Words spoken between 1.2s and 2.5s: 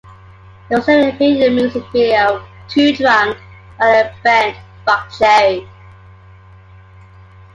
in the music video